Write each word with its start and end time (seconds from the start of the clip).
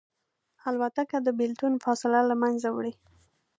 الوتکه 0.67 1.17
د 1.23 1.27
بېلتون 1.39 1.73
فاصله 1.83 2.19
له 2.29 2.35
منځه 2.41 2.69
وړي. 2.75 2.93